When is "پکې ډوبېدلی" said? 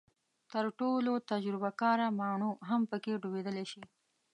2.91-3.65